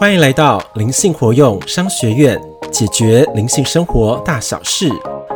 [0.00, 2.40] 欢迎来到灵性活用商学院，
[2.72, 4.88] 解决灵性生活大小事，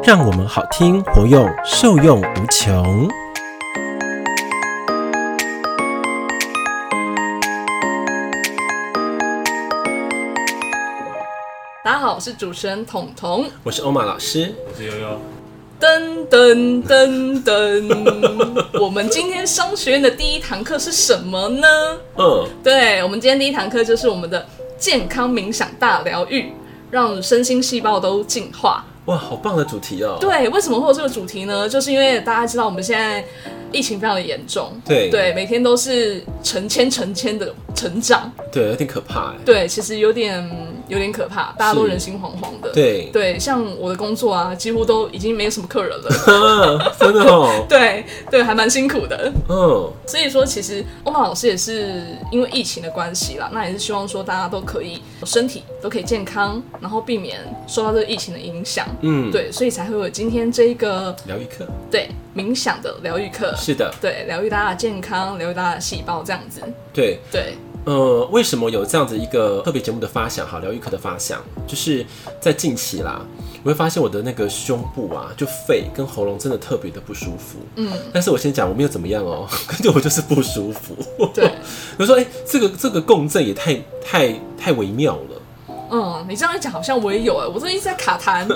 [0.02, 3.06] 让我们好听活用，受用无穷。
[11.84, 13.44] 大家好，我是主持人彤彤。
[13.64, 15.20] 我是欧玛老师，我是悠悠。
[15.84, 21.68] 噔噔噔噔，我们今天商学院的第一堂课是什么呢？
[22.16, 24.46] 嗯，对，我们今天第一堂课就是我们的
[24.78, 26.50] 健康冥想大疗愈，
[26.90, 28.82] 让身心细胞都进化。
[29.04, 30.16] 哇，好棒的主题哦。
[30.18, 31.68] 对，为什么会有这个主题呢？
[31.68, 33.22] 就是因为大家知道我们现在
[33.70, 39.36] 疫情非常的严重，对对，每天都是成千成千的成长，对，有点可怕哎。
[39.44, 40.50] 对，其实有点
[40.88, 42.70] 有点可怕，大家都人心惶惶的。
[42.72, 46.08] 对对，像我的工作啊，几乎都已经没有什么客人了。
[46.08, 47.64] 啊， 真的哦。
[47.68, 49.32] 对对，还蛮辛苦的。
[49.48, 58.86] 嗯，所以说，其实欧玛老师也是因为疫情的关系啦，那也是希望说大家都可以身体都可以健康，然后避免受到这个疫情的影响。
[59.00, 63.54] 嗯，对，所以才会有今天这一个疗愈课对冥想的疗愈课。
[63.56, 66.60] 是的，对，疗愈大家的健康，疗愈大家的细胞，这样子。
[66.92, 67.18] 对。
[67.30, 67.54] 对，
[67.84, 70.46] 呃，为什么有这样子一个特别节目的发想？
[70.46, 72.04] 哈，疗愈课的发想，就是
[72.40, 73.20] 在近期啦，
[73.62, 77.58] 我会发现我的那个胸部啊，就肺跟喉咙真的特别的不舒服。
[77.76, 80.96] 嗯，但是我先讲，我没有怎么样哦、 跟着我就是不舒服。
[81.34, 81.50] 对，
[81.98, 85.42] 我说，哎、这个这个共振也太太太微妙了。
[85.90, 88.46] 嗯，你这样一讲，好像我也有哎，我这一直在卡痰。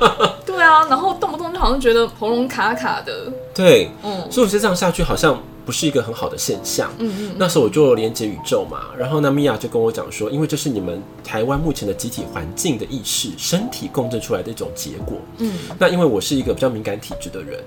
[0.46, 3.30] 对啊，然后动不动就好像觉得喉咙卡卡的。
[3.54, 5.38] 对，嗯所以我觉得这样下去好像
[5.70, 6.90] 不是一个很好的现象。
[6.98, 15.16] 嗯嗯，那时候我就连接宇宙嘛，然后那，米娅就跟我讲说，因为这是你们台湾目前的集体环境的意识、身体共振出来的一种结果。
[15.38, 17.62] 嗯，那因为我是一个比较敏感体质的人，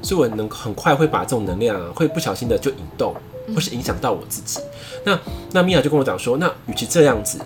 [0.00, 3.12] 所以我能很快会把这种能量啊，会不小心的就引动，
[3.52, 4.60] 或是影响到我自己。
[5.04, 5.18] 那
[5.50, 7.36] 那米娅就跟我讲说，那与其这样子。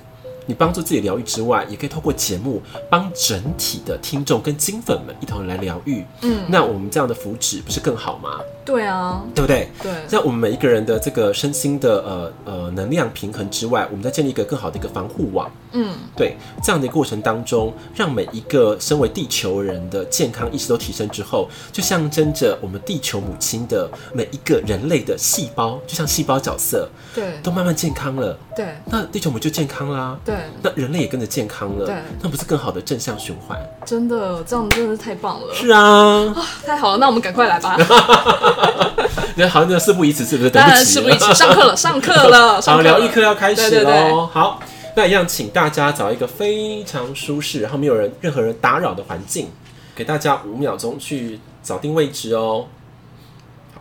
[0.46, 6.04] 你帮助自己疗愈之外，也可以透过节目帮整体的听众跟金粉们一同来疗愈。
[6.22, 8.40] 嗯，那我们这样的福祉不是更好吗？
[8.64, 9.68] 对啊，对不对？
[9.82, 15.50] 对，在我们每一个人的这个身心的呃呃能量平衡之外，我们再建立一个更好的一个防护网。
[15.74, 15.94] 嗯。
[16.16, 27.24] 对，这样的过程当中，让每一个身为地球人的健康意识都提升之后，就象征着我们地球母亲的每一个人类的细胞，就像细胞角色，对。
[27.42, 28.38] 都慢慢健康了。
[28.56, 28.66] 对。
[28.86, 33.58] 那地球母就健康啦，对，那人类也跟着健康了对，那不是更好的正向循环？
[33.84, 37.76] 真的，这样真的是太棒了，是啊，太好了，那我们赶快来吧。
[39.36, 40.50] 你好像那个事不宜迟，是不是？
[40.50, 42.98] 对当然事不宜迟，上课了，上课了，上好，课了。
[42.98, 44.28] 疗愈课要开始喽。
[44.32, 44.60] 好，
[44.96, 49.48] 那一样，请大家找一个非常舒适，然后没有人任何人打扰的环境，
[49.94, 52.66] 给大家五秒钟去找定位置哦。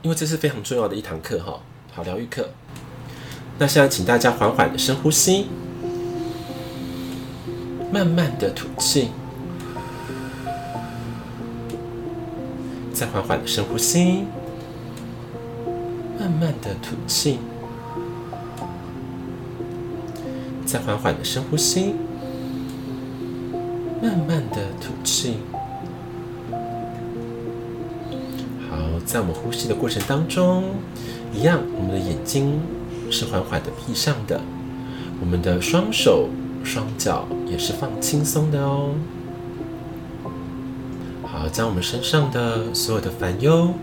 [0.02, 1.60] 因为这是非常重要的一堂课哈。
[1.94, 2.50] 好，疗愈课。
[3.60, 5.46] 那现在请大家缓缓的深呼吸，
[7.92, 9.10] 慢慢的吐气，
[12.92, 14.26] 再缓缓的深呼吸，
[16.20, 17.38] 慢慢的吐气。
[20.74, 21.94] 再缓缓的深呼吸，
[24.02, 25.36] 慢慢的吐气。
[28.68, 28.76] 好，
[29.06, 30.64] 在我们呼吸的过程当中，
[31.32, 32.60] 一样，我们的眼睛
[33.12, 34.42] 是缓缓的闭上的，
[35.22, 36.28] 我们的双手、
[36.64, 38.96] 双脚也是放轻松的哦。
[41.22, 43.76] 好，将我们身上的所有的烦忧、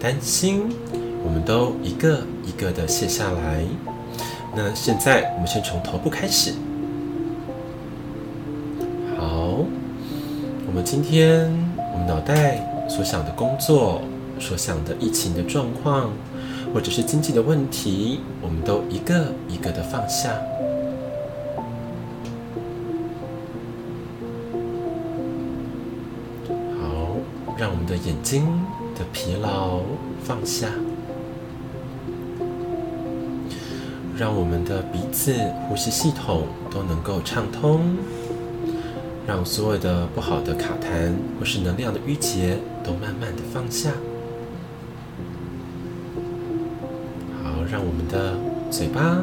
[0.00, 0.62] 担心，
[1.22, 3.66] 我们都一个一个的卸下来。
[4.60, 6.52] 那现在我们先从头部开始。
[9.16, 9.64] 好，
[10.66, 11.48] 我们今天
[11.92, 12.58] 我们脑袋
[12.88, 14.02] 所想的工作、
[14.40, 16.10] 所想的疫情的状况，
[16.74, 20.30] 或者是经济的问题，我们都一个一个的放下。
[26.82, 27.16] 好，
[27.56, 28.44] 让我们的眼睛
[28.98, 29.78] 的疲劳
[30.24, 30.66] 放下。
[34.18, 35.32] 让我们的鼻子、
[35.68, 37.96] 呼吸系统都能够畅通，
[39.24, 43.90] 让所有的不好的卡痰或是能量的淤结都慢慢的放下。
[47.44, 48.34] 好，让我们的
[48.72, 49.22] 嘴巴、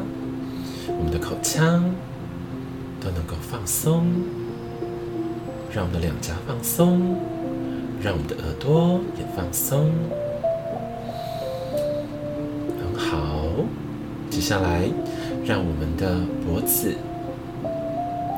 [0.88, 1.84] 我们的口腔
[2.98, 4.06] 都能够放松，
[5.70, 7.18] 让我们的两颊放松，
[8.02, 9.90] 让我们的耳朵也放松。
[14.46, 14.88] 下来，
[15.44, 16.94] 让我们的脖子、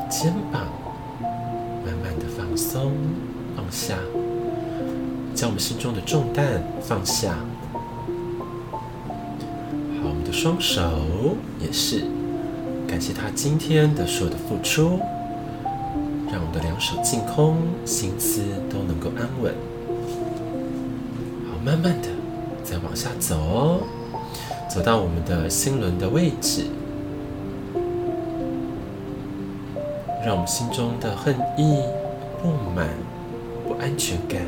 [0.08, 0.62] 肩膀
[1.84, 2.93] 慢慢的放松、
[3.55, 3.94] 放下，
[5.34, 7.34] 将我们心中的重担放下。
[10.00, 10.81] 好，我们的双手
[11.60, 12.05] 也是
[12.87, 14.99] 感谢他今天的所有的付出，
[16.32, 18.40] 让我们的两手净空，心思
[18.70, 19.52] 都能够安稳。
[21.50, 22.08] 好，慢慢的
[22.64, 23.82] 再往下走哦，
[24.68, 26.66] 走到我们的心轮的位置，
[30.24, 31.80] 让我们心中的恨意、
[32.42, 32.90] 不满、
[33.66, 34.42] 不安全感，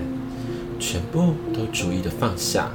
[0.79, 2.71] 全部都逐一的放下。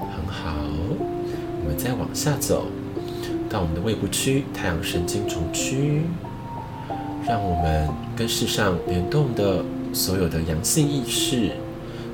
[0.00, 0.54] 很好，
[1.62, 2.68] 我们再往下走，
[3.50, 6.04] 到我们的胃部区、太阳神经丛区，
[7.28, 7.86] 让我们
[8.16, 11.52] 跟世上联动的所有的阳性意识、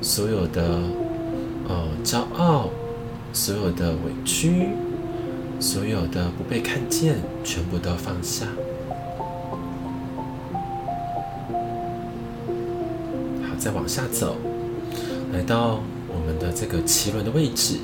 [0.01, 0.81] 所有的
[1.67, 2.69] 呃骄傲、
[3.31, 4.69] 所有的委屈、
[5.59, 8.45] 所有的不被看见，全部都放下。
[13.41, 14.35] 好，再往下走，
[15.31, 17.77] 来到我们的这个脐轮的位置。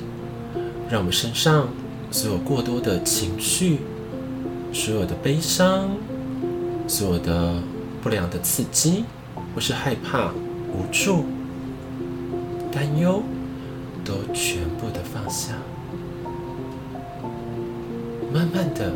[0.90, 1.68] 让我们身上
[2.10, 3.78] 所有过多的情绪、
[4.72, 5.88] 所有的悲伤、
[6.88, 7.54] 所有的
[8.02, 9.04] 不良的刺激，
[9.54, 10.32] 或是害怕、
[10.72, 11.26] 无助、
[12.72, 13.22] 担忧，
[14.04, 15.54] 都全部的放下。
[18.32, 18.92] 慢慢的，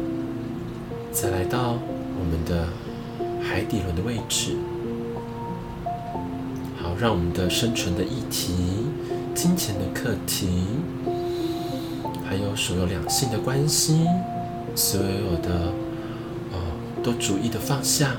[1.13, 1.79] 再来到
[2.19, 2.69] 我们的
[3.43, 4.57] 海底轮的位置。
[6.81, 8.55] 好，让我们的生存的议题、
[9.35, 10.67] 金钱的课题。
[12.27, 14.07] 还有所有两性的关系，
[14.75, 15.73] 所有的
[16.53, 16.59] 呃，
[17.03, 18.17] 都逐一的放下，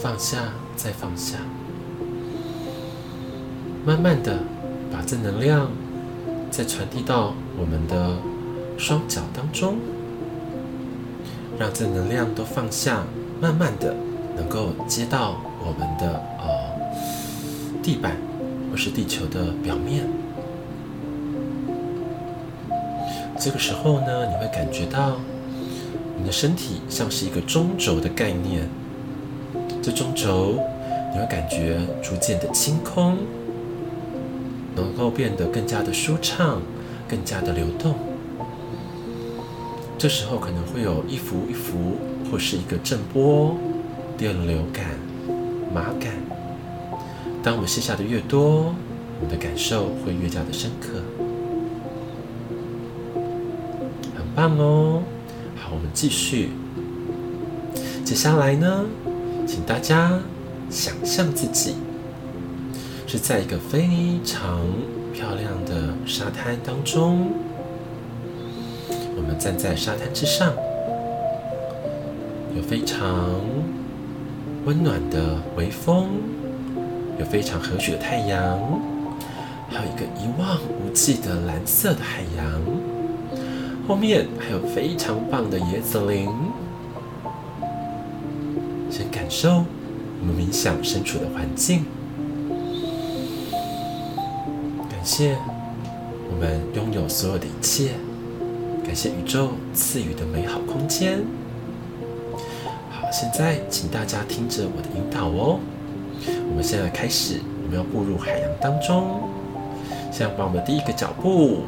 [0.00, 1.38] 放下，再放下，
[3.88, 4.36] 慢慢的
[4.92, 5.70] 把正能量
[6.50, 8.18] 再传递到我们的
[8.76, 9.78] 双脚当中，
[11.58, 13.02] 让正能量都放下，
[13.40, 13.94] 慢慢的
[14.36, 16.46] 能够接到我们的呃
[17.82, 18.18] 地板
[18.70, 20.04] 或是地球的表面。
[23.38, 25.16] 这个时候呢，你会感觉到
[26.18, 28.68] 你的身体像是一个中轴的概念。
[29.82, 30.58] 这中轴，
[31.14, 33.16] 你会感觉逐渐的清空，
[34.80, 36.62] 能够变得更加的舒畅，
[37.08, 37.94] 更加的流动。
[39.98, 41.96] 这时候可能会有一幅一幅，
[42.30, 43.56] 或是一个震波、
[44.16, 44.84] 电流感、
[45.74, 46.12] 麻感。
[47.42, 48.74] 当我们卸下的越多，
[49.20, 51.02] 我们的感受会越加的深刻。
[54.16, 55.02] 很棒哦！
[55.56, 56.50] 好，我们继续。
[58.04, 58.84] 接下来呢，
[59.46, 60.20] 请大家
[60.70, 61.74] 想象自己
[63.10, 64.60] 是在一个非常
[65.14, 67.32] 漂亮的沙滩当中。
[69.16, 70.52] 我们站在沙滩之上，
[72.54, 73.40] 有非常
[74.66, 76.08] 温暖的微风，
[77.18, 78.58] 有非常和煦的太阳，
[79.70, 82.60] 还有一个一望无际的蓝色的海洋。
[83.88, 86.28] 后面还有非常棒的椰子林，
[88.90, 89.64] 先感受
[90.20, 91.86] 我们冥想身处的环境，
[95.08, 95.38] 谢
[96.30, 97.92] 我们拥有所有的一切，
[98.84, 101.20] 感谢宇宙赐予的美好空间。
[102.90, 105.58] 好，现在请大家听着我的引导哦。
[106.50, 109.22] 我们现在开始，我们要步入海洋当中，
[110.12, 111.62] 现在把我们的第一个脚步。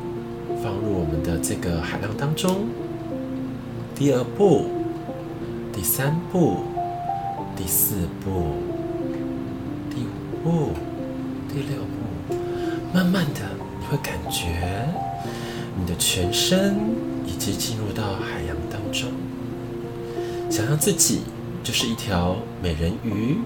[0.62, 2.66] 放入我们的这个海浪当中。
[3.94, 4.66] 第二步，
[5.72, 6.58] 第三步，
[7.56, 8.56] 第四步，
[9.88, 10.72] 第五步，
[11.48, 11.99] 第六步，
[12.92, 13.40] 慢慢的，
[13.78, 14.48] 你会感觉
[15.78, 16.76] 你的全身
[17.24, 19.10] 已经进入到海洋当中。
[20.50, 21.20] 想象自己
[21.62, 23.36] 就是一条美人鱼，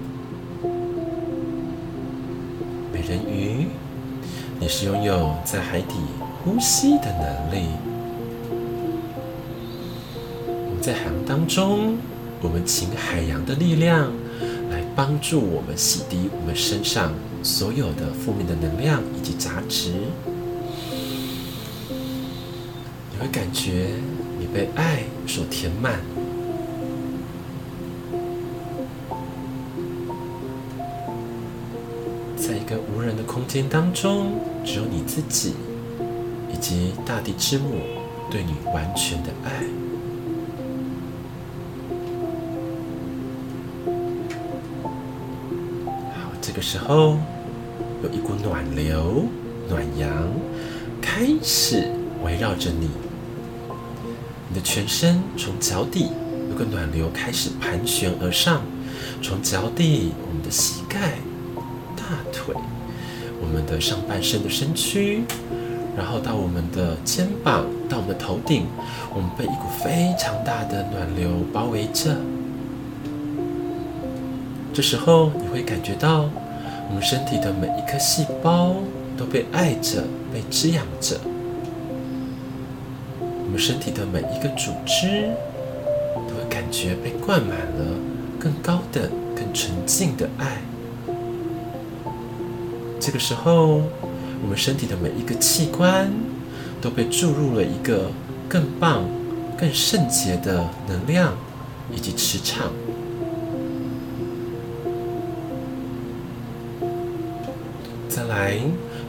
[2.91, 3.67] 美人鱼，
[4.59, 5.95] 你是拥有在海底。
[6.43, 7.69] 呼吸的能力。
[10.47, 11.97] 我们在海洋当中，
[12.43, 14.13] 我们请海洋的力量
[14.97, 19.93] 帮助我们洗涤我们身上所有的负面的能量以及杂质。
[23.11, 23.89] 你会感觉
[24.39, 26.01] 你被爱所填满，
[32.37, 35.55] 在一个无人的空间当中，只有你自己。
[36.53, 37.75] 以及大地之母
[38.31, 39.84] 对你完全的爱。
[46.65, 47.19] 时候
[48.03, 49.27] 有一股暖流、
[49.69, 50.11] 暖阳
[50.99, 51.91] 开始
[52.25, 52.89] 围绕着你，
[54.49, 56.09] 你的全身从脚底
[56.51, 58.63] 有个暖流开始盘旋而上，
[59.21, 61.19] 从脚底、我们的膝盖、
[61.95, 62.55] 大腿、
[63.43, 65.23] 我们的上半身的身躯。
[65.95, 68.65] 然后到我们的肩膀，到我们的头顶，
[69.15, 72.17] 我们被一股非常大的暖流包围着。
[74.73, 76.29] 这时候你会感觉到，
[76.89, 78.77] 我们身体的每一颗细胞
[79.17, 81.21] 都被爱着，被滋养着。
[83.21, 85.31] 我们身体的每一个组织
[86.29, 87.85] 都会感觉被灌满了
[88.39, 90.59] 更高等、更纯净的爱。
[93.01, 93.83] 这个时候。
[94.43, 96.13] 我们身体的每一个器官
[96.79, 98.11] 都被注入了一个
[98.47, 99.03] 更棒、
[99.57, 101.35] 更圣洁的能量
[101.91, 102.71] 以及磁场。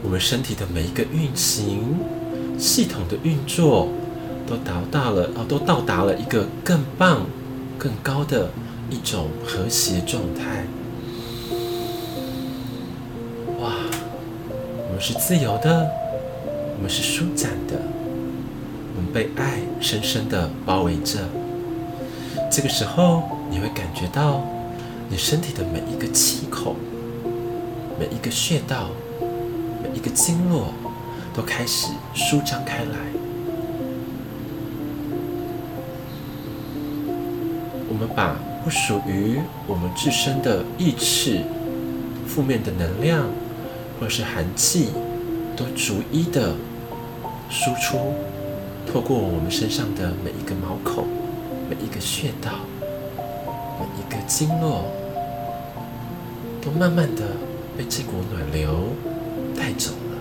[0.02, 1.98] 我们身体的每一个运行、
[2.58, 3.88] 系统的运作，
[4.46, 7.26] 都达到了哦，都到达了一个更棒、
[7.78, 8.50] 更高的
[8.88, 10.64] 一种和谐状态。
[13.60, 13.72] 哇
[14.88, 15.90] 我们是自由的，
[16.76, 17.80] 我们是舒展的，
[18.96, 21.20] 我们被爱深深的包围着。
[22.50, 24.42] 这个时候，你会感觉到
[25.08, 26.76] 你身体的每一个气孔、
[27.98, 28.88] 每一个穴道、
[30.06, 30.72] 个经络
[31.34, 32.98] 都开始舒张开来。
[37.88, 41.40] 我们把不属于我们自身的意识、
[42.26, 43.26] 负面的能量。
[43.98, 44.90] 或是寒气，
[45.56, 46.52] 都逐一的
[47.48, 48.12] 输出，
[48.86, 51.06] 透过我们身上的每一个毛孔、
[51.66, 52.50] 每一个穴道、
[53.80, 54.84] 每一个经络，
[56.60, 57.22] 都慢慢的
[57.74, 58.90] 被这股暖流
[59.56, 60.18] 带走了。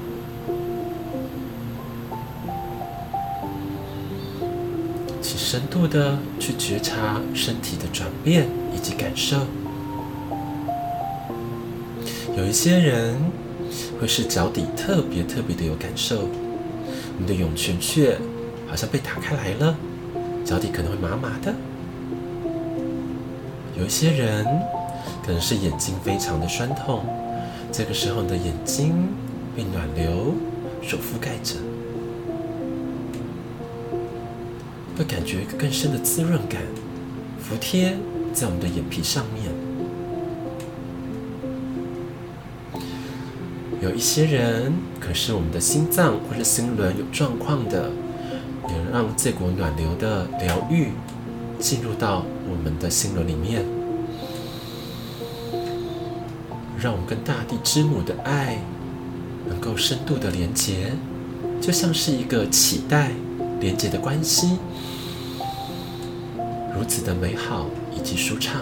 [5.21, 9.37] 请深度的去觉察身体的转变以及感受。
[12.37, 13.15] 有一些人。
[13.99, 16.27] 会是脚底特别特别的有感受，
[17.17, 18.17] 你的涌泉穴
[18.67, 19.75] 好像被打开来了，
[20.43, 21.53] 脚底可能会麻麻的。
[23.79, 24.45] 有一些人
[25.25, 27.05] 可能是眼睛非常的酸痛，
[27.71, 28.93] 这个时候你的眼睛
[29.55, 30.35] 被暖流
[30.83, 31.55] 所覆盖着，
[34.97, 36.61] 会感觉一个更深的滋润感，
[37.39, 37.97] 服贴
[38.33, 39.53] 在我们的眼皮上面。
[43.81, 47.91] 有一些人，可是我们的心脏或者心轮有状况的，
[48.67, 50.89] 也让这股暖流的疗愈
[51.59, 53.63] 进入到我们的心轮里面，
[56.79, 58.59] 让我们跟大地之母的爱
[59.47, 60.91] 能够深度的连接，
[61.61, 63.11] 就像是一个脐带
[63.59, 64.57] 连接的关系，
[66.75, 68.61] 如此的美好以及舒畅。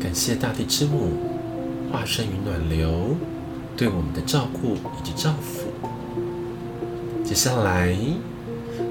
[0.00, 1.12] 感谢大地之母
[1.90, 3.16] 化身于暖流
[3.76, 5.68] 对我们的照顾以及照拂。
[7.24, 7.96] 接下来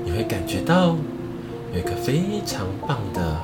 [0.06, 0.96] 你会感觉到
[1.74, 3.38] 有一个非常棒的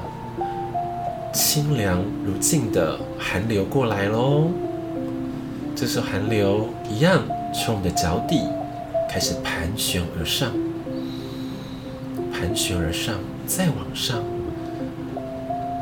[1.36, 4.48] 清凉如镜的寒流过来喽。
[5.76, 7.22] 这时候寒流一样
[7.54, 8.40] 从我们的脚底
[9.10, 10.54] 开始盘旋而上，
[12.32, 13.16] 盘旋而上，
[13.46, 14.24] 再往上。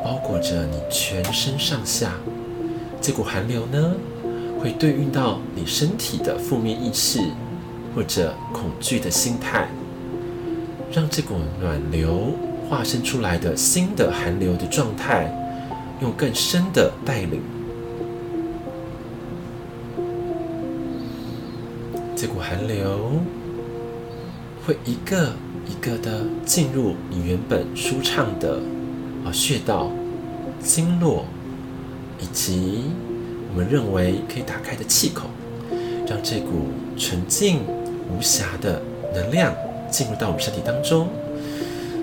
[0.02, 2.10] 包裹着你全身上下，
[3.00, 3.94] 这股寒流呢，
[4.60, 7.20] 会对应到你身体的负面意识
[7.94, 9.68] 或者恐惧的心态，
[10.92, 12.32] 让这股暖流
[12.68, 15.32] 化身出来的新的寒流的状态，
[16.00, 17.40] 用更深的带领，
[22.16, 23.20] 这股寒流
[24.66, 25.32] 会一个
[25.66, 28.60] 一个的进入你原本舒畅的。
[29.24, 29.90] 啊，穴道、
[30.60, 31.24] 经络，
[32.20, 32.82] 以及
[33.50, 35.30] 我们认为可以打开的气口，
[36.06, 37.60] 让这股纯净
[38.10, 38.82] 无瑕的
[39.14, 39.54] 能量
[39.90, 41.08] 进入到我们身体当中。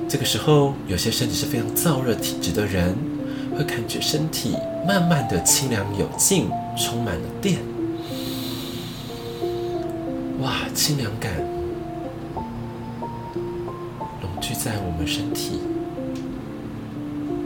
[0.09, 2.97] 这个时候，有些身体是非常燥热体质的人，
[3.57, 4.55] 会感觉身体
[4.87, 7.59] 慢慢的清凉有劲，充满了电。
[10.39, 11.31] 哇，清凉感
[14.21, 15.59] 笼聚在我们身体。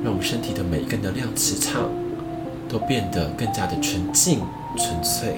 [0.03, 1.89] 让我们身体的每一个能量磁场
[2.69, 4.39] 都变得更加的纯净、
[4.77, 5.37] 纯粹。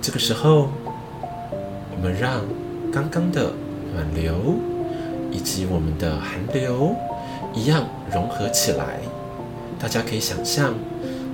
[0.00, 0.70] 这个时候，
[1.90, 2.40] 我们让
[2.90, 3.52] 刚刚的
[3.92, 4.54] 暖流
[5.36, 6.96] 以及我们的寒流
[7.54, 8.98] 一样融合起来。
[9.78, 10.74] 大家可以想象，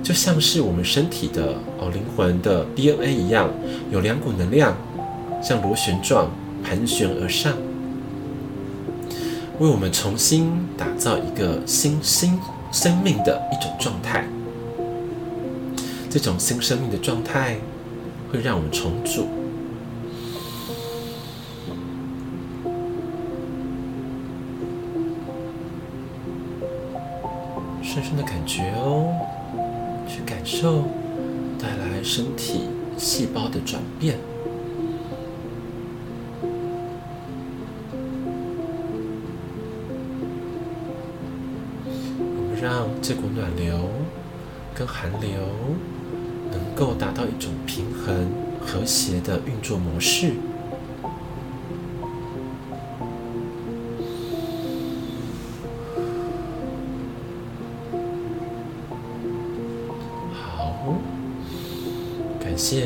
[0.03, 3.49] 就像是我们身体的哦灵魂的 DNA 一样，
[3.89, 4.75] 有两股能量，
[5.41, 6.29] 像螺旋状。
[6.65, 7.51] 盘旋而上，
[9.59, 12.39] 为我们重新打造一个新新
[12.71, 14.25] 生命的一种状态。
[16.09, 17.57] 这种新生命的状态
[18.31, 19.27] 会让我们重组。
[28.53, 29.09] 觉哦，
[30.07, 30.83] 去感受
[31.59, 34.15] 带来身体细胞的转变。
[42.61, 43.89] 让这股暖流
[44.75, 45.31] 跟寒流
[46.51, 48.29] 能够达到一种平衡、
[48.61, 50.33] 和谐的运作模式。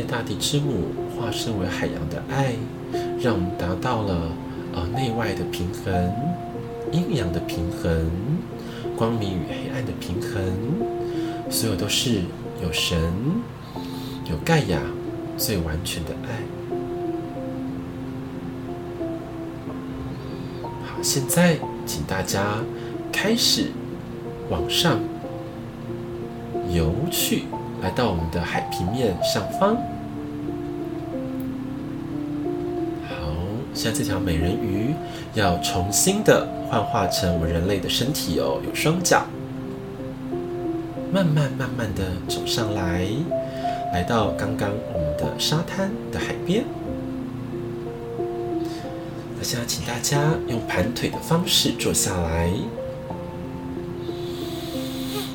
[0.07, 0.85] 大地之母
[1.15, 2.53] 化身为海洋的爱，
[3.19, 4.31] 让我们达到了
[4.73, 6.13] 呃内外的平衡、
[6.91, 8.09] 阴阳的平衡、
[8.95, 12.21] 光明与黑暗的平衡，所有都是
[12.63, 12.97] 有神、
[14.29, 14.79] 有盖亚
[15.37, 16.39] 最完全的爱。
[20.85, 22.59] 好，现在请大家
[23.11, 23.71] 开始
[24.49, 24.99] 往上
[26.73, 27.43] 游去，
[27.81, 29.77] 来到我们的海平面上方。
[33.91, 34.93] 这条美人鱼
[35.33, 39.25] 要重新的幻化成我们人类的身体哦，有双脚，
[41.13, 43.07] 慢慢慢慢的走上来，
[43.93, 46.63] 来到刚刚我们的沙滩的海边。
[49.37, 52.51] 那现在请大家用盘腿的方式坐下来。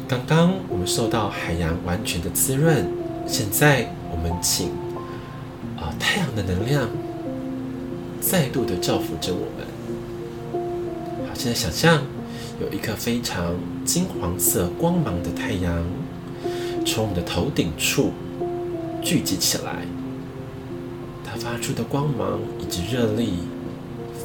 [0.09, 2.85] 刚刚我们受到海洋完全的滋润，
[3.27, 4.69] 现在我们请
[5.79, 6.87] 啊、太阳的能量
[8.33, 9.67] 再度的照拂着我们。
[11.29, 12.03] 好，现在想象
[12.59, 15.85] 有一颗非常金黄色光芒的太阳
[16.87, 18.11] 从我们的头顶处
[19.03, 19.85] 聚集起来，
[21.23, 23.35] 它发出的光芒以及热力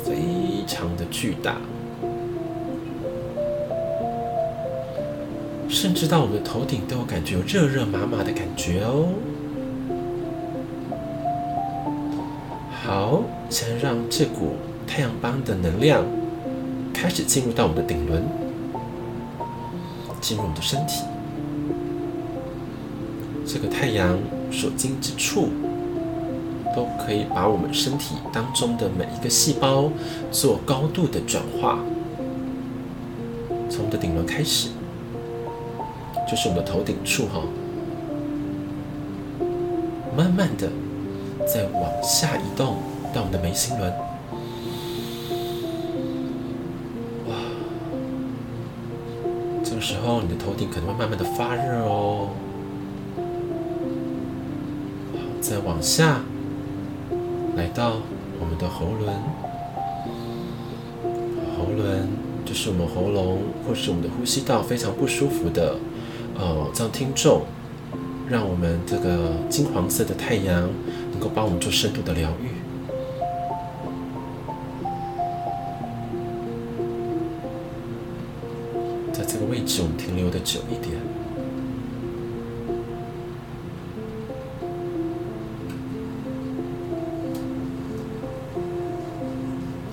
[0.05, 1.57] 非常的巨大。
[5.67, 9.09] 甚至到我们的头顶都有感觉有热热麻麻的感觉哦。
[12.87, 14.55] 好，先让这股
[14.87, 16.05] 太阳帮的能量
[16.93, 18.23] 开始进入到我们的顶轮，
[20.21, 21.03] 进入我们的身体。
[23.45, 24.17] 这个太阳
[24.49, 25.49] 所经之处，
[26.73, 29.91] 都可以把我们身体当中的每一个细胞
[30.31, 31.79] 做高度的转化，
[33.69, 34.69] 从我们的顶轮开始。
[36.25, 37.41] 就是我们的头顶处哈，
[40.15, 40.69] 慢慢的
[41.47, 42.75] 再往下移动
[43.13, 43.89] 到我们的眉心轮，
[47.27, 47.35] 哇，
[49.63, 52.29] 这个时候你的头顶可能会慢慢的发热哦，
[55.13, 56.21] 好，再往下
[57.55, 58.01] 来到
[58.39, 59.15] 我们的喉轮，
[61.57, 62.09] 喉轮
[62.45, 65.77] 就是我们喉咙或是我们的呼吸道非常不舒服的。
[66.39, 67.41] 哦，让听众，
[68.29, 70.69] 让我们这个金黄色的太阳
[71.11, 72.49] 能够帮我们做深度的疗愈。
[79.13, 80.97] 在这个位置，我们停留的久一点，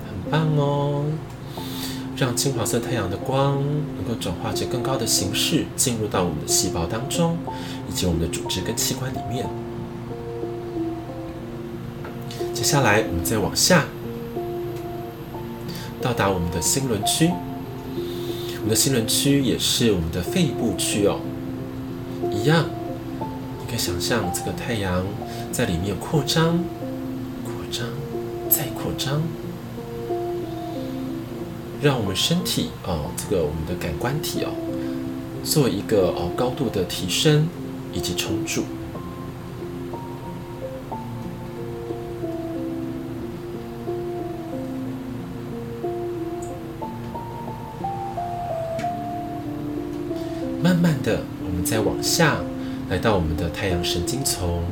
[0.08, 1.04] 很棒哦。
[2.16, 3.60] 让金黄色太阳的光
[3.96, 7.36] 能够转化成更高的形式，进入到我们的细胞当中，
[7.90, 9.46] 以及我们的组织跟器官里面。
[12.52, 13.86] 接下来，我们再往下，
[16.00, 17.30] 到达我们的心轮区。
[18.56, 21.18] 我们的心轮区也是我们的肺部区哦，
[22.30, 22.64] 一样。
[23.20, 25.04] 你可以想象这个太阳
[25.50, 26.58] 在里面扩张、
[27.44, 27.88] 扩张、
[28.48, 29.20] 再扩张。
[31.84, 34.48] 让我们身体哦，这个我们的感官体哦，
[35.44, 37.46] 做一个哦高度的提升
[37.92, 38.62] 以及重组。
[50.62, 52.38] 慢慢的，我们再往下，
[52.88, 54.64] 来到我们的太阳神经丛。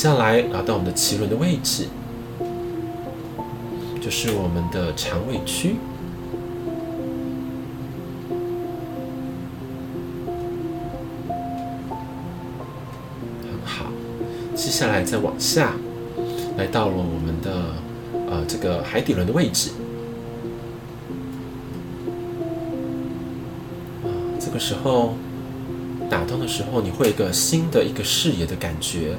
[0.00, 1.84] 接下来来到我们的脐轮的位置，
[4.00, 5.76] 就是我们的肠胃区，
[13.42, 13.92] 很好。
[14.54, 15.74] 接下来再往下，
[16.56, 17.74] 来到了我们的
[18.30, 19.72] 呃这个海底轮的位置。
[24.40, 25.12] 这个时候
[26.08, 29.16] 打通的时候，你会一个新的一个视野的感觉。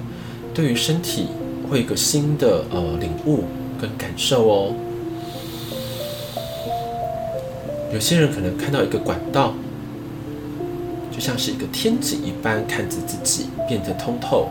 [0.53, 1.27] 对于身体
[1.69, 3.45] 会有一个新的呃领悟
[3.79, 4.73] 跟感受哦。
[7.93, 9.53] 有些人可能看到一个管道，
[11.11, 14.47] 就像是一个天井一般，看着自己变得通透，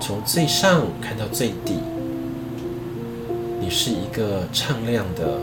[0.00, 1.78] 从最上看到最底。
[3.60, 5.38] 你是一个敞亮的、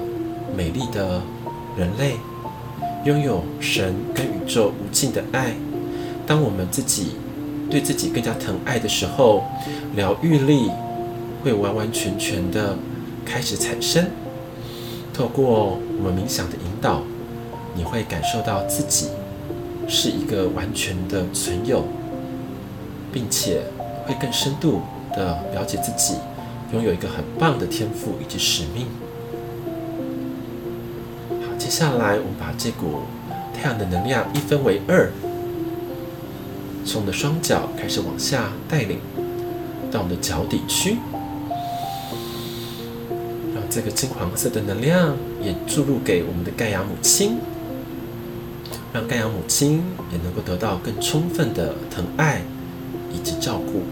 [0.56, 1.22] 美丽的
[1.78, 2.16] 人类，
[3.06, 5.54] 拥有神跟宇宙无尽的爱。
[6.28, 7.14] 当我们自己
[7.72, 9.46] 对自己更加疼爱的时候，
[9.96, 10.70] 疗愈力
[11.44, 12.78] 会完完全全的
[13.26, 14.06] 开始产生。
[15.14, 17.02] 透过我们冥想的引导。
[17.74, 19.08] 你会感受到自己
[19.88, 21.86] 是一个完全的存有，
[23.14, 23.62] 并且
[24.06, 24.82] 会更深度
[25.14, 26.16] 的了解自己，
[26.74, 28.88] 拥有一个很棒的天赋以及使命。
[31.30, 33.04] 好，接下来我们把这股
[33.56, 35.10] 太阳的能量一分为二，
[36.84, 39.00] 从我们的双脚开始往下带领
[39.92, 40.98] 到我们的脚底区，
[43.54, 47.38] 让这个金黄色的能量也注入给我们的盖亚母亲。
[48.94, 52.42] 让盖亚母亲也能够得到更充分的疼爱
[53.10, 53.84] 以及照顾。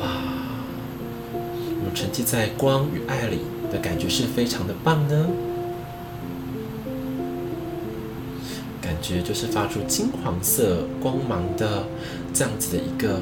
[0.00, 0.08] 哇，
[1.60, 5.26] 我们沉浸在光与爱里的感觉是非常的棒呢。
[9.04, 11.84] 觉就是发出金黄色光芒的
[12.32, 13.20] 这样子的一个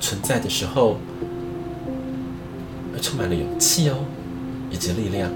[0.00, 0.96] 存在的时候，
[3.02, 3.96] 充满了勇气哦，
[4.70, 5.30] 以及力量。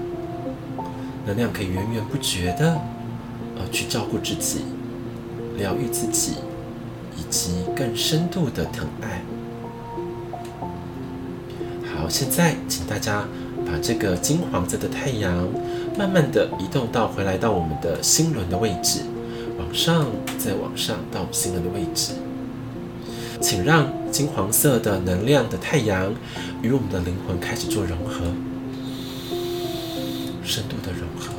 [1.27, 2.79] 能量可以源源不绝的，
[3.57, 4.61] 呃，去照顾自己、
[5.57, 6.33] 疗愈自己，
[7.17, 9.21] 以及更深度的疼爱。
[11.95, 13.25] 好，现在请大家
[13.65, 15.47] 把这个金黄色的太阳，
[15.97, 18.99] 慢慢的移动到回来到我们的心轮的位置，
[19.57, 22.13] 往上再往上到我们心轮的位置。
[23.41, 26.13] 请让金黄色的能量的太阳
[26.61, 28.25] 与我们的灵魂开始做融合。
[30.43, 31.33] 深度的融合，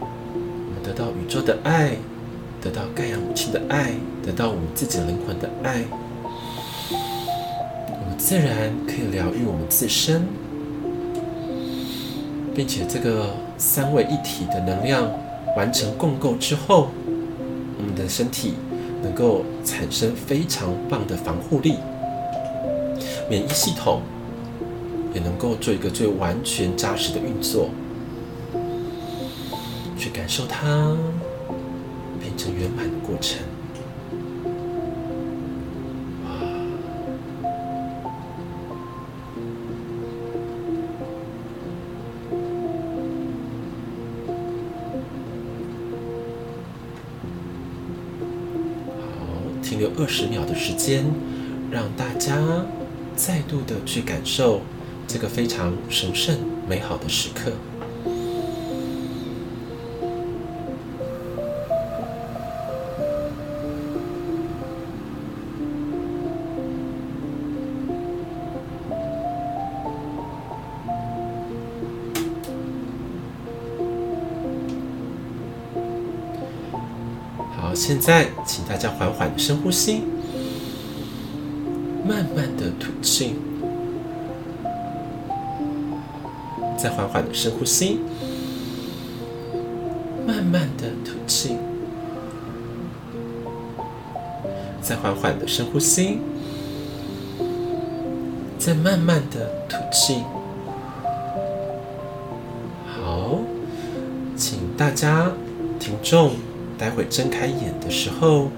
[0.00, 1.96] 我们得到宇宙的爱，
[2.60, 3.92] 得到盖亚母亲的爱，
[4.24, 5.84] 得到我们自己灵魂的爱，
[6.90, 10.26] 我们自然可以疗愈我们自身，
[12.54, 15.08] 并且这个三位一体的能量
[15.56, 16.88] 完成共构之后，
[17.78, 18.54] 我们的身体
[19.02, 21.76] 能够产生非常棒的防护力，
[23.28, 24.00] 免疫系统。
[25.14, 27.70] 也能够做一个最完全扎实的运作，
[29.96, 30.96] 去感受它
[32.18, 33.38] 变成圆满的过程。
[49.84, 51.04] 有二十秒的时间，
[51.70, 52.64] 让大家
[53.14, 54.62] 再度的去感受。
[55.06, 57.52] 这个非常神圣、美好的时刻。
[77.86, 80.04] 现在请大家缓缓的深呼吸，
[82.02, 83.34] 慢慢的吐气。
[86.78, 88.00] 再缓缓的深呼吸，
[90.26, 91.58] 慢慢的吐气，
[94.80, 96.20] 再缓缓的深呼吸，
[98.58, 100.22] 再慢慢的吐气。
[102.86, 103.40] 好，
[104.34, 105.30] 请大家
[105.78, 106.30] 听众
[106.84, 108.50] 待会睁开眼的时候，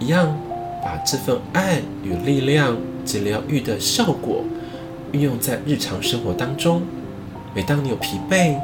[0.00, 0.36] 一样
[0.82, 4.42] 把这份爱与力量及疗愈的效果
[5.12, 6.82] 运用在日常生活当中。
[7.54, 8.58] 每当你有疲惫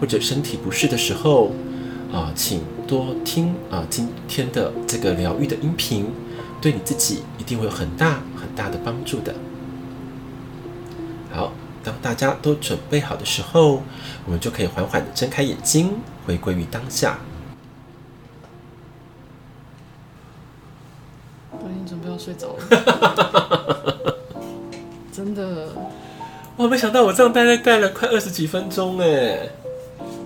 [0.00, 1.50] 或者身体不适的时候，
[2.12, 6.06] 啊，请多听啊今天的这个疗愈的音频，
[6.60, 9.34] 对你自己一定会有很大很大的帮助的。
[11.32, 13.82] 好，当大家都准备好的时候，
[14.24, 15.90] 我们就可以缓缓的睁开眼睛，
[16.24, 17.18] 回归于当下。
[26.56, 29.48] 我没想到我这样待待待了快二十几分钟哎！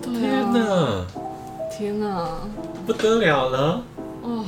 [0.03, 1.05] 天哪！
[1.71, 2.27] 天哪，
[2.85, 3.81] 不得了了，
[4.21, 4.45] 哦，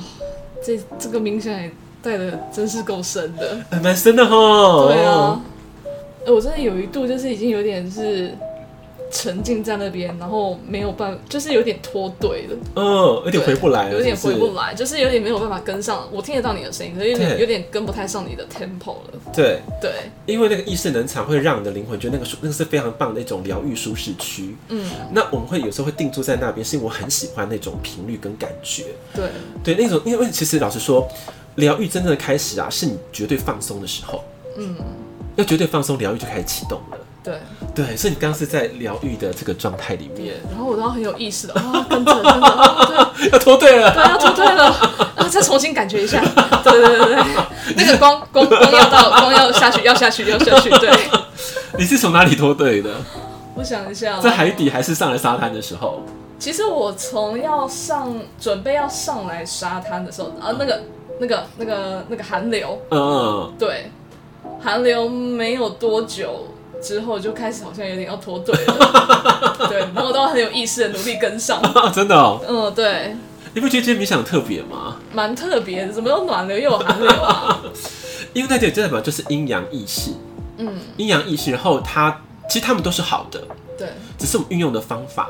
[0.63, 3.57] 这这个冥想也带的真是够深的。
[3.69, 4.87] 还蛮深的哈。
[4.87, 5.41] 对啊，
[6.25, 8.33] 呃我真的有一度就是已经有点是
[9.11, 12.83] 沉浸在那边，然后没有办法，就是有点脱队了，嗯，
[13.25, 16.07] 有点回不来了，有点回不来，就是有点没有办法跟上。
[16.11, 19.19] 我听得到你的声音，可是有点有点跟不太上你的 tempo 了。
[19.33, 19.91] 对，对，
[20.25, 24.55] 因为那个意识能场会让你的灵魂觉得那个那个是非常棒的一种疗愈舒适区。
[24.69, 28.85] 嗯，那我们会有时候会定住在那边，是因为我很喜欢那种频率跟感觉。
[29.13, 29.29] 对，
[29.63, 31.07] 对，那种因为其实老实说，
[31.55, 34.23] 疗愈真正的开始啊，是你绝对放松的时候。
[34.57, 34.75] 嗯，
[35.35, 36.97] 要绝对放松，疗愈就开始启动了。
[37.21, 37.37] 对，
[37.75, 43.29] 对，所以你刚刚是在疗愈的这个状态里面，然后我都要很有意识的啊， 跟着跟着，啊对。
[43.31, 43.93] 要脱队了。
[43.93, 44.65] 对，要脱队了，
[45.17, 46.21] 啊，再重新感觉一下。
[46.63, 47.15] 对对对对，
[47.75, 50.69] 那个光光光要到，光要下去，要下去，要下去。
[50.69, 50.89] 对，
[51.77, 52.89] 你是从哪里脱队的？
[53.55, 56.01] 我想一下哦，在海底还是上来沙滩的时候？
[56.39, 60.81] 其实我从要上，准备要上来沙滩的时候，啊，那个
[61.19, 63.91] 那个那个那个寒流，嗯，对，
[64.63, 66.47] 寒流没有多久。
[66.81, 72.41] 之后就开始好像有点要脱队了， 对，然后我都很有意识的努力跟上，啊， 真的哦。
[72.47, 73.15] 嗯，对，
[73.53, 74.97] 你不觉得今天冥想特别吗？
[75.13, 77.61] 蛮特别的，怎么有暖流又有寒流啊？
[78.33, 80.11] 因为那点代表就是阴阳意识，
[80.57, 83.41] 嗯，阴阳意识，然后它其实他们都是好的，
[83.77, 83.87] 对，
[84.17, 85.29] 只是我们运用的方法。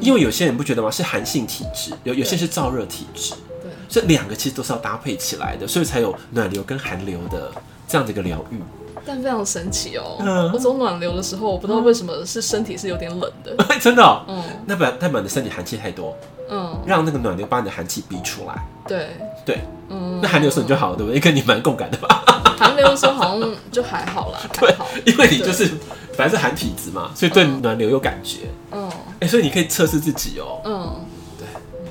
[0.00, 0.90] 因为有些人不觉得吗？
[0.90, 7.52] 是寒性体质，有有些是燥热体质，对，这两个其实都是要搭配起来的，所以才有暖流跟寒流的
[7.86, 8.58] 这样的一个疗愈。
[9.06, 10.16] 但非常神奇哦。
[10.20, 13.54] 嗯我走暖流的时候，我不知道为什么是身体是有点冷的。
[13.80, 16.16] 真的、哦，嗯那代表代表你的身体寒气太多，
[16.50, 18.66] 嗯，让那个暖流把你的寒气逼出来。
[18.86, 19.08] 对，
[19.44, 21.20] 对，嗯，那寒流的时候你就好了，对不对？
[21.20, 22.22] 跟你蛮共感的吧？
[22.58, 24.86] 寒流的时候好像就还好啦， 对好。
[25.04, 25.66] 因为你就是
[26.14, 28.48] 反正是寒体质嘛，所以对暖流有感觉。
[28.72, 28.90] 嗯
[29.20, 30.60] 哎、所以你可以测试自己哦。
[30.64, 30.94] 嗯，
[31.38, 31.46] 对，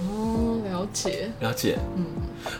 [0.09, 1.29] 哦，了解。
[1.39, 1.77] 了解。
[1.95, 2.05] 嗯，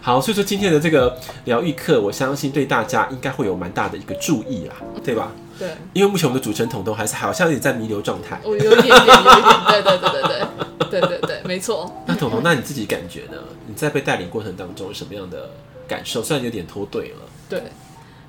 [0.02, 5.32] 好，所以说今天的这个疗愈课，我相信对大家应该会有蛮大的一个注意啦，对吧？
[5.58, 8.40] 对，因为目前我们的主持人彤彤还是好像有点在弥留状态。
[8.44, 11.90] 我有一点点，有一点，对对对对对对对对，没错。
[12.06, 13.38] 那彤彤，那你自己感觉呢？
[13.66, 15.50] 你在被带领过程当中有什么样的
[15.88, 16.22] 感受？
[16.22, 17.64] 虽然有点脱队了，对，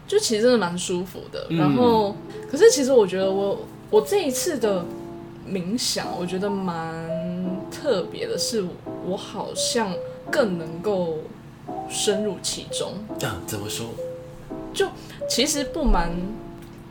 [0.07, 1.47] 就其实真的蛮舒服的。
[1.51, 2.15] 嗯然后，
[2.49, 3.59] 可是其实我觉得我
[3.91, 4.85] 我这一次的
[5.49, 7.05] 冥想，我觉得蛮
[7.73, 8.65] 特别的是，
[9.05, 9.93] 我好像
[10.31, 11.19] 更能够
[11.89, 12.93] 深入其中。
[13.23, 13.87] 啊，怎么说？
[14.73, 14.87] 就
[15.29, 16.11] 其实不瞒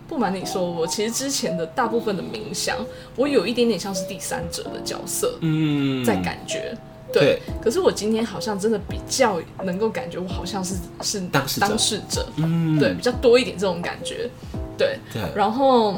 [0.07, 2.77] 不瞒你说，我其实之前的大部分的冥想，
[3.15, 6.75] 我有一点点像是第三者的角色嗯，在感觉。
[7.13, 14.29] 对，可是我今天好像真的比较能够感觉，我好像是是当事者当事者，嗯，对，比较多一点这种感觉，
[14.77, 14.99] 对。
[15.13, 15.95] 对，然后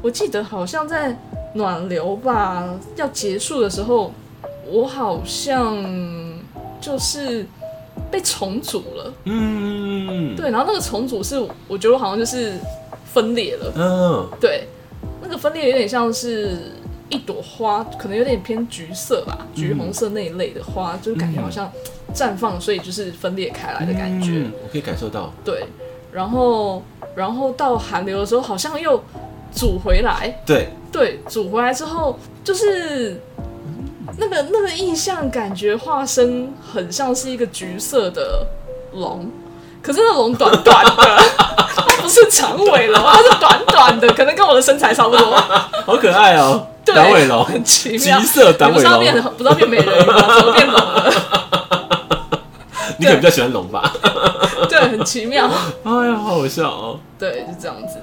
[0.00, 1.18] 我记得好像在
[1.54, 4.12] 暖流吧要结束的时候，
[4.66, 5.82] 我好像
[6.80, 7.44] 就是
[8.10, 10.50] 被重组了，嗯，，对。
[10.50, 12.54] 然后那个重组是我觉得好像就是
[13.04, 14.66] 分裂了，嗯，对，
[15.22, 16.58] 那个分裂有点像是。
[17.12, 21.68] 一朵花可能有点偏橘色吧，橘红色那一类的花，就是感觉好像
[22.14, 24.30] 绽放，所以就是分裂开来的感觉。
[24.30, 25.64] 嗯我可以感受到，对，
[26.12, 26.80] 然后
[27.16, 29.02] 然后到寒流的时候，好像又
[29.50, 33.20] 组回来，对，对，组回来之后就是
[34.16, 38.46] 那个那个印象，感觉化身很像是一个橘色的
[38.94, 39.30] 龙，
[39.82, 41.18] 可是那龙短短的，
[41.74, 45.36] 它不是长尾龙，它是短短的，可能跟我的身材差不多。
[45.86, 48.18] 好可爱哦，对，短尾龙，很奇妙。
[48.18, 50.14] 橘色短尾你不知道变龙，不知道变美人鱼吗？
[50.38, 51.12] 怎么变龙了？
[52.98, 53.92] 你可能比较喜欢龙吧？
[54.68, 55.46] 对，很奇妙。
[55.84, 56.98] 哎呀，好好笑哦。
[57.18, 57.98] 对，就这样子，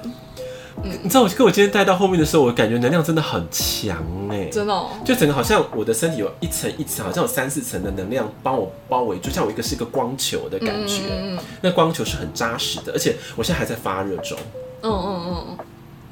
[0.84, 3.96] 你知道我跟我今天带到后面的时候，我感觉能量真的很强
[4.30, 4.90] 哎，真的、哦。
[5.04, 11.02] 就整个好像我的身体有一层一层，好像有三四层的能量帮我包围住，像我一个是一个光球的感觉。
[11.10, 14.38] 嗯嗯那光球是很扎实的，而且我现在还在发热中，
[14.82, 15.58] 嗯嗯嗯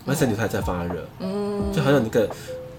[0.04, 2.28] 我的身体还在发热，嗯，就好像那个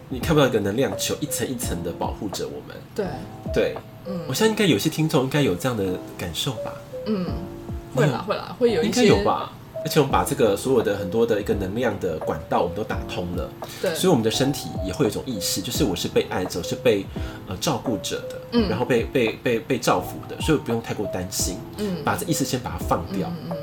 [0.09, 2.75] 你看不到一个能量球一层一层的保护着我们。
[2.95, 3.05] 对，
[3.53, 4.21] 对，嗯。
[4.27, 5.83] 我现在应该有些听众应该有这样的
[6.17, 6.73] 感受吧，
[7.05, 7.25] 嗯，
[7.93, 9.51] 会啦会啦，会有一应些该有吧。
[9.83, 13.49] 而且我们把这个所有的很多的一个能量的管道，我们都打通了，
[13.81, 17.05] 对，所以我们的身体也会有一种意识，就是我是被爱着，是被
[17.47, 18.69] 呃照顾者的，嗯。
[18.69, 23.57] 然后被被被被照顾的，所以不用太过担心，嗯把这意识先把它放掉，嗯嗯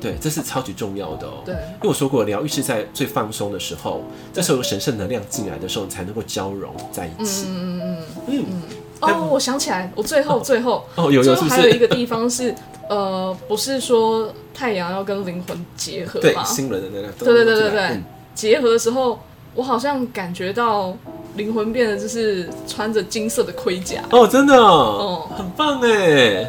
[0.00, 1.42] 对，这是超级重要的哦。
[1.44, 1.54] 对。
[1.54, 7.46] 因为我说过，疗愈是在最放松的时候，这时候有神圣能量进来的时候，你才能够交融在一起。
[7.48, 8.62] 嗯嗯嗯，嗯。
[9.00, 11.54] 哦，我想起来，我最后最后哦，有有最是不是？
[11.54, 12.54] 后还有一个地方是，
[12.88, 16.42] 呃，不是说太阳要跟灵魂结合对，吗？
[16.44, 17.12] 新人的能量。
[17.18, 19.18] 对对对对对嗯结合的时候，
[19.54, 20.96] 我好像感觉到
[21.36, 26.44] 灵魂变得就是穿着金色的盔甲，哦，真的，哦很棒哎，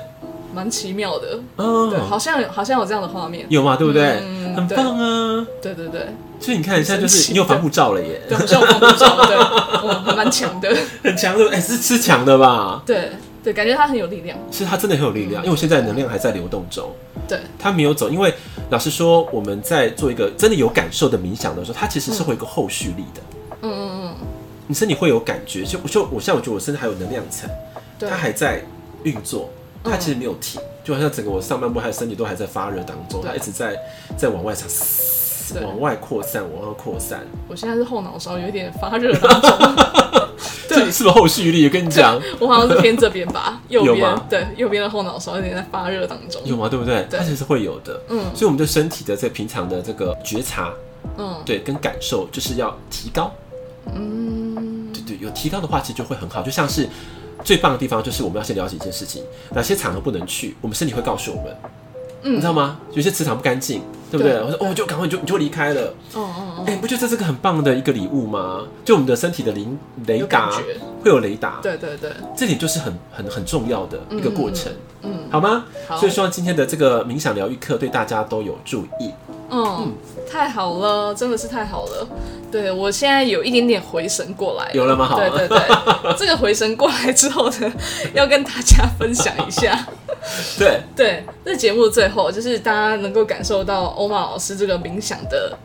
[0.53, 1.39] 蛮奇妙的。
[1.57, 3.45] 嗯，对，好像好像有这样的画面。
[3.49, 4.19] 有嘛，对不对？
[4.23, 5.45] 嗯很棒啊！
[5.61, 6.07] 对对对，
[6.39, 10.73] 所以你看，一下就是你有防护罩了耶，对，好像有防护罩，对，我，还蛮强的。
[11.03, 12.81] 很强的，哎，是吃强的吧？
[12.85, 13.11] 对
[13.45, 14.35] 对，感觉他很有力量。
[14.51, 16.91] 是他真的很有力量，因为我现在能量还在流动中，
[17.27, 18.09] 对，他没有走。
[18.09, 18.33] 因为
[18.71, 23.21] 老实说，我们在做一个真的有感受的冥想的时候，它其实是会有一个后续力的。
[23.61, 24.15] 嗯嗯嗯，
[24.65, 27.47] 你身体会有感觉，就就我现在我觉得我身体还有能量层，
[27.99, 28.63] 对它还在
[29.03, 29.47] 运作，
[29.83, 33.77] 它其实没有停，就好像整个我上半部还有身体都还在发热当中，对它一直在
[34.17, 37.19] 在往外散，往外扩散，往外扩散。
[37.47, 39.51] 我现在是后脑勺有点发热当中，
[40.85, 41.65] 这是不是后续力？
[41.65, 46.41] 我跟你讲， 我好像是偏这边吧， 右边对，右边的后脑勺有点在发热当中。
[46.45, 46.69] 有吗？
[46.69, 47.05] 对不对？
[47.09, 47.99] 对它其实会有的。
[48.09, 50.71] 嗯所以我们对身体的这平常的这个觉察，
[51.17, 53.31] 嗯对，跟感受就是要提高。
[53.93, 56.41] 嗯，对对，有提高的话，其实就会很好。
[56.41, 56.87] 就像是
[57.43, 61.55] 最棒的地方，就是我们要先了解一件事情，哪些场合不能去，我们身体会告诉我们，
[62.25, 62.77] 嗯你知道吗？
[62.91, 64.33] 有些磁场不干净，对不对？
[64.33, 65.93] 对我说哦，就赶快你就你就离开了。
[66.15, 68.63] 哦哦哎、你不觉得这是个很棒的一个礼物吗？
[68.83, 70.49] 就我们的身体的灵雷达
[71.03, 74.71] 会有雷达，对对对，这点就是很很很重要的一个过程，
[75.03, 75.65] 嗯，好吗？
[75.87, 79.11] 好所以希望今天的这个冥想疗愈课对大家都有注意。
[79.49, 79.93] 嗯，
[80.31, 82.07] 太好了，真的是太好了。
[82.51, 85.59] 对我现在有一点点回神过来，有了吗好对对对，
[86.17, 87.73] 这个回神过来之后呢，
[88.13, 89.85] 要跟大家分享一下。
[90.57, 95.55] 对，对，这节目的最后就是大家能够感受到欧玛老师这个冥想的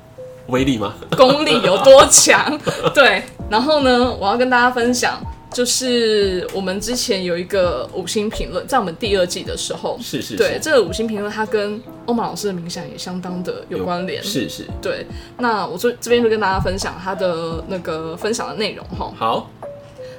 [0.49, 0.95] 威力吗？
[1.17, 2.59] 功力有多强。
[2.93, 5.19] 对，然后呢，我要跟大家分享，
[5.53, 14.23] 就是我们之前有一个五星评论，在我们第二季的时候，是是是，对这个五星评论，它跟欧玛老师的冥想也相当的有关联。
[14.23, 15.05] 是是，对，
[15.39, 19.13] 那我这这边就跟大家分享他的那个分享的内容哈。
[19.19, 19.51] 好，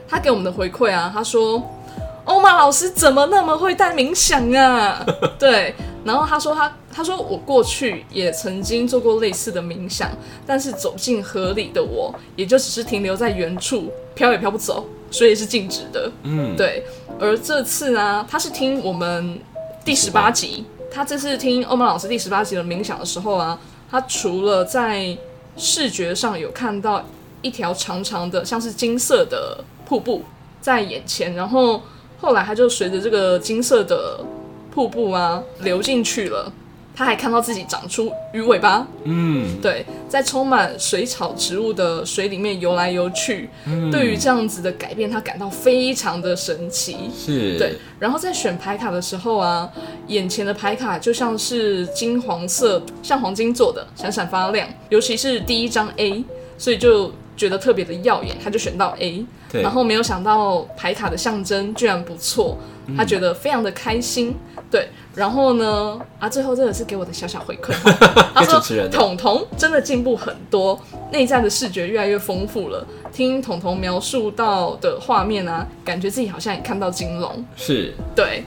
[0.07, 1.63] 他给我们的回馈啊，他说
[2.25, 5.05] 欧玛老师怎么那么会带冥想啊？
[5.39, 10.11] 对，然后他说他他说我过去也曾经做过类似的冥想，
[10.45, 16.11] 但是走进河里的我，也就只是停留在原处，飘也飘不走，水也是静止的。
[16.23, 16.83] 嗯，对，
[17.19, 19.39] 而这次呢，他是听我们
[19.85, 25.15] 第十八集，他这次听欧曼老师第十八集的冥想的时候啊，他除了在
[25.57, 27.05] 视觉上有看到
[27.41, 30.23] 一条长长的像是金色的瀑布
[30.61, 31.81] 在眼前，然后
[32.19, 34.23] 后来他就随着这个金色的
[34.73, 36.51] 瀑布啊流进去了。
[37.01, 43.49] 他还看到自己长出鱼尾巴，嗯，对，在充满水草植物的水里面游来游去。
[43.91, 47.09] 对于这样子的改变，他感到非常的神奇。
[47.17, 49.67] 是，对，然后在选牌卡的时候啊，
[50.09, 54.69] 眼前的牌卡就像是金黄色，像黄金做的，闪闪发亮。
[54.89, 56.23] 尤其是第一张 A，
[56.55, 59.25] 所以就觉得特别的耀眼，他就选到 A。
[59.51, 62.59] 对，然后没有想到牌卡的象征居然不错，
[62.95, 64.35] 他觉得非常的开心。
[64.71, 67.73] 对，然后呢，啊，最后这个是给我的小小回馈，
[68.33, 70.79] 他说彤彤真的进步很多，
[71.11, 72.87] 内在的视觉越来越丰富了。
[73.11, 77.45] 听彤彤描述到的画面啊，感觉自己好像也看到金龙。
[77.57, 78.45] 是，对，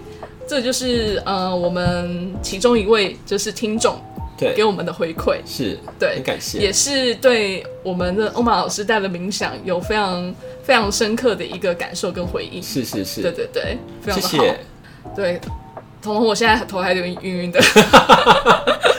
[0.49, 3.95] 这就是呃我们其中一位就是听众
[4.39, 5.37] 对给，我们的回馈。
[5.45, 12.63] 是，对很感谢，也是对我们的欧玛老师带的冥想有非常非常深刻的一个感受跟回应。
[12.63, 14.45] 是是是，对对对，非常的好。
[14.45, 14.61] 谢，
[15.15, 15.41] 对，
[16.05, 17.61] 彤彤，我现在头还有点晕晕的。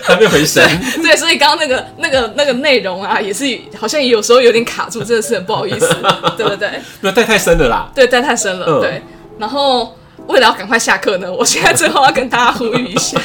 [0.07, 0.63] 还没回神，
[1.01, 3.43] 对，所以刚刚那个那个那个内容啊，也是
[3.75, 5.87] 好像也有时候有点卡住，真的是很不好意思。
[6.37, 6.69] 对对对
[7.01, 8.67] 没有带太深了啦，对，带太深了。
[8.67, 9.01] 嗯对，
[9.39, 9.95] 然后
[10.27, 13.19] 为了要赶快下课呢，我现在最后要跟大家呼吁一下。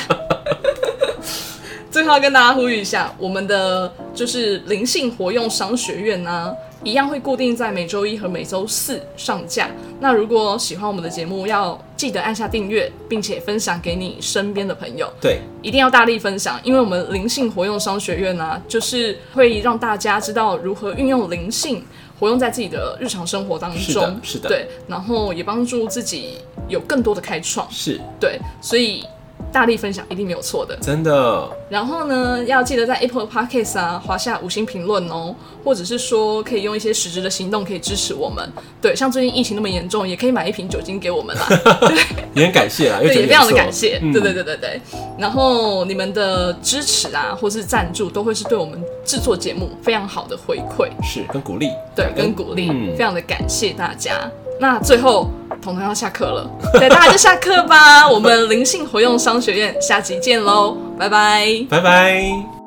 [1.91, 6.51] 最后要跟大家呼吁一下，我们的就是灵性活用商学院呢、
[6.83, 9.69] 一样会固定在每周一和每周四上架。
[10.01, 15.07] 那如果喜欢我们的节目，要记得按下订阅，并且分享给你身边的朋友。
[15.21, 21.85] 对，一定要大力分享，因为我们灵性活用商学院呢、就是会让大家知道如何运用灵性
[22.19, 24.49] 活用在自己的日常生活当是的中，是的。
[24.49, 28.01] 对，然后也帮助自己有更多的开创，是。
[28.19, 29.05] 对，所以
[29.53, 30.77] 大力分享一定没有错的。
[30.81, 35.35] 真的，然后呢，要记得在 Apple Podcast 啊划下五星评论哦，
[35.65, 38.49] 或者是说可以用一些实质的行动可以支持我们。
[38.81, 41.49] 对，像最近疫情那么严重，也可以买一瓶酒精给我们啦。
[42.35, 44.81] 也很感谢啦，对，也非常的感谢，嗯对对对对对。
[45.19, 54.31] 然后你们的支持啊，或是赞助，都会是对我们制作节目非常好的回馈，是跟鼓励，对，跟鼓励，嗯非常的感谢大家。
[54.61, 55.31] 那最后，
[55.63, 58.07] 彤彤要下课了，对，大家就下课吧。
[58.07, 61.47] 我们灵性活用商学院下集见喽，拜拜。
[61.71, 62.60] 拜拜。